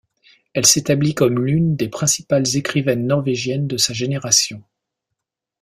[0.55, 4.63] Elle s'établi comme l’une des principales écrivaines norvégiennes de sa génération.